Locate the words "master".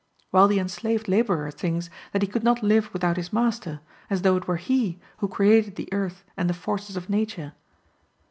3.31-3.81